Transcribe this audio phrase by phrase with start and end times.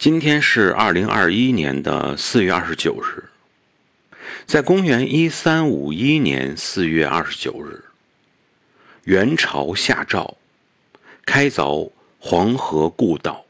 [0.00, 3.24] 今天是二零二一年的四月二十九日。
[4.46, 7.84] 在公元一三五一年四月二十九日
[9.04, 10.38] 元朝下诏
[11.26, 13.44] 开凿黄河故道